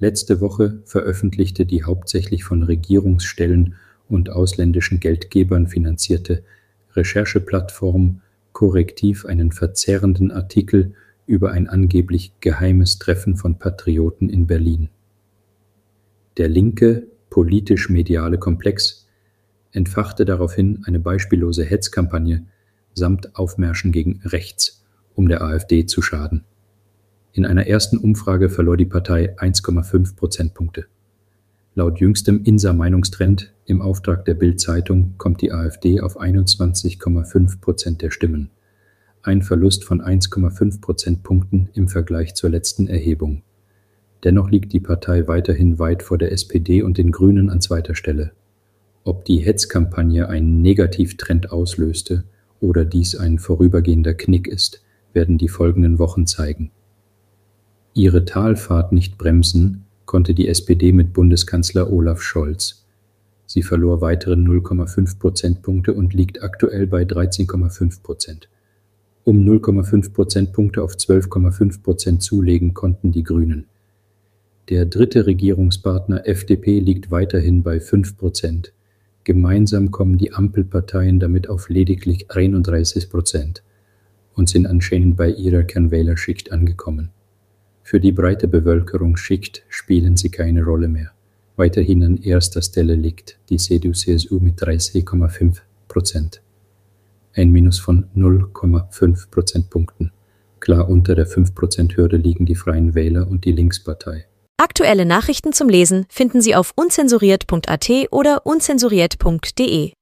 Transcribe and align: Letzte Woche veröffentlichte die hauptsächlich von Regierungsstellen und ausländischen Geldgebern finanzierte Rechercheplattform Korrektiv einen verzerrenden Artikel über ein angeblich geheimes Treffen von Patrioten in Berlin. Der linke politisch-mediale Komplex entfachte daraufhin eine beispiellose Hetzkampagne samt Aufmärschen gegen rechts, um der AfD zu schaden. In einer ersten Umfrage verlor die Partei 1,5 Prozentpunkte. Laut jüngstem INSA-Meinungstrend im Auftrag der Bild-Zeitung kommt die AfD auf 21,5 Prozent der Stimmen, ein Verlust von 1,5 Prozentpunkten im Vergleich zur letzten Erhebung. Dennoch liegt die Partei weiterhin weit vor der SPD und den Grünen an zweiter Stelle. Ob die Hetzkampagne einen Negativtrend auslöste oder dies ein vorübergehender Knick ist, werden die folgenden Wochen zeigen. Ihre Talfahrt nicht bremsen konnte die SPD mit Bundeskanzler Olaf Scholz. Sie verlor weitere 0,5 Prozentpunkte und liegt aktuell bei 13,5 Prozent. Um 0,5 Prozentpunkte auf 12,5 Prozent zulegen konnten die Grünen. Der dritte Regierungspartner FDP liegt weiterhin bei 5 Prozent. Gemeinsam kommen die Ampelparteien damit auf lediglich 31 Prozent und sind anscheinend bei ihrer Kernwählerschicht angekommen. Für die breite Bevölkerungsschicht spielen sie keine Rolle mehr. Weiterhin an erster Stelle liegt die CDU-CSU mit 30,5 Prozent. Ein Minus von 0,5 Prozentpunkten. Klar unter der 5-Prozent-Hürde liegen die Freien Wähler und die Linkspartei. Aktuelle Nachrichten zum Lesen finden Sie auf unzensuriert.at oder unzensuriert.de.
Letzte 0.00 0.40
Woche 0.40 0.80
veröffentlichte 0.84 1.66
die 1.66 1.82
hauptsächlich 1.82 2.44
von 2.44 2.62
Regierungsstellen 2.62 3.74
und 4.08 4.30
ausländischen 4.30 5.00
Geldgebern 5.00 5.66
finanzierte 5.66 6.44
Rechercheplattform 6.94 8.20
Korrektiv 8.52 9.24
einen 9.26 9.52
verzerrenden 9.52 10.30
Artikel 10.30 10.94
über 11.26 11.52
ein 11.52 11.68
angeblich 11.68 12.32
geheimes 12.40 12.98
Treffen 12.98 13.36
von 13.36 13.58
Patrioten 13.58 14.28
in 14.28 14.46
Berlin. 14.46 14.88
Der 16.38 16.48
linke 16.48 17.06
politisch-mediale 17.30 18.38
Komplex 18.38 19.06
entfachte 19.72 20.24
daraufhin 20.24 20.82
eine 20.84 20.98
beispiellose 20.98 21.64
Hetzkampagne 21.64 22.46
samt 22.94 23.36
Aufmärschen 23.36 23.92
gegen 23.92 24.20
rechts, 24.24 24.84
um 25.14 25.28
der 25.28 25.42
AfD 25.42 25.86
zu 25.86 26.02
schaden. 26.02 26.44
In 27.32 27.44
einer 27.44 27.66
ersten 27.66 27.98
Umfrage 27.98 28.48
verlor 28.48 28.76
die 28.76 28.86
Partei 28.86 29.36
1,5 29.38 30.16
Prozentpunkte. 30.16 30.86
Laut 31.74 32.00
jüngstem 32.00 32.42
INSA-Meinungstrend 32.42 33.52
im 33.66 33.82
Auftrag 33.82 34.24
der 34.24 34.34
Bild-Zeitung 34.34 35.14
kommt 35.18 35.42
die 35.42 35.52
AfD 35.52 36.00
auf 36.00 36.20
21,5 36.20 37.60
Prozent 37.60 38.02
der 38.02 38.10
Stimmen, 38.10 38.50
ein 39.22 39.42
Verlust 39.42 39.84
von 39.84 40.00
1,5 40.00 40.80
Prozentpunkten 40.80 41.68
im 41.74 41.88
Vergleich 41.88 42.34
zur 42.34 42.50
letzten 42.50 42.88
Erhebung. 42.88 43.42
Dennoch 44.24 44.50
liegt 44.50 44.72
die 44.72 44.80
Partei 44.80 45.28
weiterhin 45.28 45.78
weit 45.78 46.02
vor 46.02 46.18
der 46.18 46.32
SPD 46.32 46.82
und 46.82 46.98
den 46.98 47.12
Grünen 47.12 47.50
an 47.50 47.60
zweiter 47.60 47.94
Stelle. 47.94 48.32
Ob 49.04 49.24
die 49.24 49.38
Hetzkampagne 49.38 50.28
einen 50.28 50.60
Negativtrend 50.60 51.52
auslöste 51.52 52.24
oder 52.60 52.84
dies 52.84 53.14
ein 53.14 53.38
vorübergehender 53.38 54.14
Knick 54.14 54.48
ist, 54.48 54.82
werden 55.12 55.38
die 55.38 55.48
folgenden 55.48 55.98
Wochen 55.98 56.26
zeigen. 56.26 56.72
Ihre 57.98 58.24
Talfahrt 58.24 58.92
nicht 58.92 59.18
bremsen 59.18 59.84
konnte 60.06 60.32
die 60.32 60.46
SPD 60.46 60.92
mit 60.92 61.12
Bundeskanzler 61.12 61.92
Olaf 61.92 62.22
Scholz. 62.22 62.86
Sie 63.44 63.64
verlor 63.64 64.00
weitere 64.00 64.34
0,5 64.34 65.18
Prozentpunkte 65.18 65.92
und 65.94 66.14
liegt 66.14 66.40
aktuell 66.40 66.86
bei 66.86 67.02
13,5 67.02 68.04
Prozent. 68.04 68.48
Um 69.24 69.38
0,5 69.38 70.12
Prozentpunkte 70.12 70.80
auf 70.80 70.92
12,5 70.94 71.82
Prozent 71.82 72.22
zulegen 72.22 72.72
konnten 72.72 73.10
die 73.10 73.24
Grünen. 73.24 73.64
Der 74.68 74.86
dritte 74.86 75.26
Regierungspartner 75.26 76.24
FDP 76.24 76.78
liegt 76.78 77.10
weiterhin 77.10 77.64
bei 77.64 77.80
5 77.80 78.16
Prozent. 78.16 78.72
Gemeinsam 79.24 79.90
kommen 79.90 80.18
die 80.18 80.32
Ampelparteien 80.32 81.18
damit 81.18 81.48
auf 81.48 81.68
lediglich 81.68 82.30
31 82.30 83.10
Prozent 83.10 83.64
und 84.34 84.48
sind 84.48 84.68
anscheinend 84.68 85.16
bei 85.16 85.30
ihrer 85.30 85.64
Kernwählerschicht 85.64 86.52
angekommen. 86.52 87.10
Für 87.88 88.00
die 88.00 88.12
breite 88.12 88.48
Bevölkerungsschicht 88.48 89.64
spielen 89.70 90.18
sie 90.18 90.28
keine 90.28 90.62
Rolle 90.62 90.88
mehr. 90.88 91.12
Weiterhin 91.56 92.02
an 92.04 92.18
erster 92.18 92.60
Stelle 92.60 92.94
liegt 92.94 93.38
die 93.48 93.56
CDU-CSU 93.56 94.40
mit 94.40 94.60
30,5 94.60 95.62
Prozent. 95.88 96.42
Ein 97.32 97.50
Minus 97.50 97.78
von 97.78 98.04
0,5 98.14 99.30
Prozentpunkten. 99.30 100.12
Klar 100.60 100.86
unter 100.90 101.14
der 101.14 101.26
5-Prozent-Hürde 101.26 102.18
liegen 102.18 102.44
die 102.44 102.56
Freien 102.56 102.94
Wähler 102.94 103.26
und 103.26 103.46
die 103.46 103.52
Linkspartei. 103.52 104.26
Aktuelle 104.58 105.06
Nachrichten 105.06 105.54
zum 105.54 105.70
Lesen 105.70 106.04
finden 106.10 106.42
Sie 106.42 106.54
auf 106.54 106.74
unzensuriert.at 106.76 107.90
oder 108.10 108.44
unzensuriert.de. 108.44 109.92